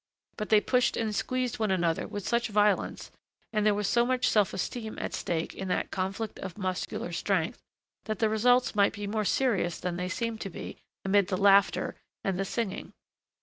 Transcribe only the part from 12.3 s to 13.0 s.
the singing.